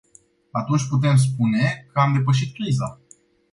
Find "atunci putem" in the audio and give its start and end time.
0.51-1.15